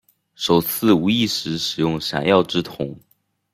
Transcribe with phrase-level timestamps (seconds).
[0.33, 2.99] 首次无意识使用闪耀之瞳。